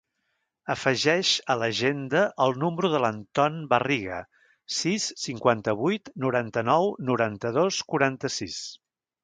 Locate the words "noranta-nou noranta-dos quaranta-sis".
6.27-8.61